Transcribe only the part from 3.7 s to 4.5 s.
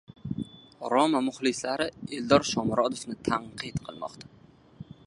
qilmoqda